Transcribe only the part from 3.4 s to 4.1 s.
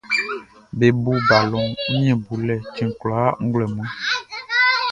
nglɛmun.